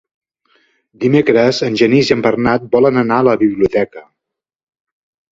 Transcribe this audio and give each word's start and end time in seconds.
Dimecres 1.01 1.59
en 1.67 1.75
Genís 1.81 2.09
i 2.11 2.15
en 2.15 2.23
Bernat 2.27 2.65
volen 2.75 2.97
anar 3.01 3.19
a 3.23 3.27
la 3.27 3.35
biblioteca. 3.43 4.03